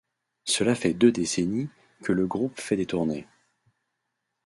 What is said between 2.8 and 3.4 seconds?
tournées.